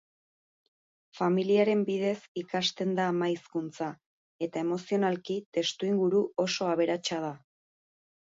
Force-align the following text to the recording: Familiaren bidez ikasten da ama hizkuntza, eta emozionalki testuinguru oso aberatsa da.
Familiaren 1.17 1.83
bidez 1.89 2.15
ikasten 2.41 2.95
da 2.99 3.05
ama 3.09 3.27
hizkuntza, 3.33 3.89
eta 4.47 4.63
emozionalki 4.67 5.37
testuinguru 5.59 6.23
oso 6.47 6.71
aberatsa 6.71 7.21
da. 7.27 7.31